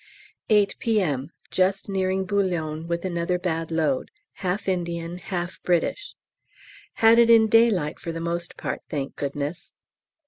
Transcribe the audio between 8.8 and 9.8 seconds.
thank goodness!